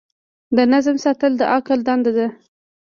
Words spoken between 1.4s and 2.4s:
عقل دنده ده.